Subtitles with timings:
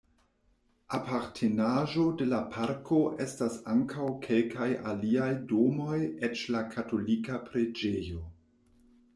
[0.99, 8.27] Apartenaĵo de la parko estas ankaŭ kelkaj aliaj domoj eĉ la katolika preĝejo.